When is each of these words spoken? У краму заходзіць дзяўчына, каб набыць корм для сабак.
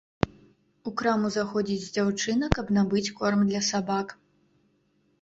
У 0.91 0.93
краму 1.01 1.27
заходзіць 1.35 1.91
дзяўчына, 1.99 2.51
каб 2.57 2.75
набыць 2.81 3.07
корм 3.23 3.47
для 3.55 3.65
сабак. 3.73 4.21